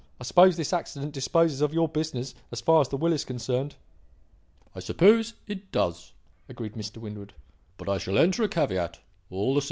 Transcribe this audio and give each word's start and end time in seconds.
I 0.19 0.23
suppose 0.23 0.57
this 0.57 0.73
accident 0.73 1.13
disposes 1.13 1.61
of 1.61 1.75
your 1.75 1.87
business 1.87 2.33
as 2.51 2.59
far 2.59 2.81
as 2.81 2.87
the 2.89 2.97
will 2.97 3.13
is 3.13 3.23
concerned?" 3.23 3.75
"I 4.73 4.79
suppose 4.79 5.35
it 5.45 5.71
does," 5.71 6.13
agreed 6.49 6.73
Mr. 6.73 6.97
Winwood. 6.97 7.33
"But 7.77 7.87
I 7.87 7.99
shall 7.99 8.17
enter 8.17 8.41
a 8.41 8.49
caveat, 8.49 8.99
all 9.29 9.53
the 9.53 9.59
same." 9.59 9.59